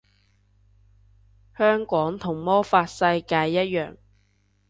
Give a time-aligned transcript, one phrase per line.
[1.55, 3.97] 香港同魔法世界一樣